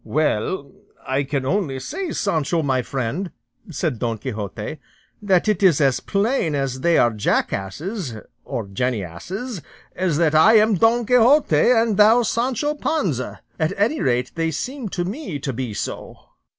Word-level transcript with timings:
"Well, 0.03 0.71
I 1.05 1.21
can 1.23 1.45
only 1.45 1.79
say, 1.79 2.11
Sancho, 2.11 2.63
my 2.63 2.81
friend," 2.81 3.29
said 3.69 3.99
Don 3.99 4.17
Quixote, 4.17 4.79
"that 5.21 5.47
it 5.47 5.61
is 5.61 5.79
as 5.79 5.99
plain 5.99 6.53
they 6.53 6.97
are 6.97 7.13
jackasses 7.13 8.15
or 8.43 8.65
jennyasses 8.65 9.61
as 9.95 10.17
that 10.17 10.33
I 10.33 10.53
am 10.55 10.73
Don 10.73 11.05
Quixote, 11.05 11.55
and 11.69 11.97
thou 11.97 12.23
Sancho 12.23 12.73
Panza: 12.73 13.41
at 13.59 13.73
any 13.77 14.01
rate, 14.01 14.31
they 14.33 14.49
seem 14.49 14.89
to 14.89 15.05
me 15.05 15.37
to 15.37 15.53
be 15.53 15.71
so." 15.71 16.15